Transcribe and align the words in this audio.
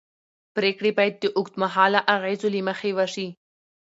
پرېکړې 0.55 0.91
باید 0.97 1.15
د 1.19 1.25
اوږدمهاله 1.37 1.99
اغېزو 2.15 2.47
له 2.53 2.61
مخې 2.67 2.91
وشي 2.97 3.27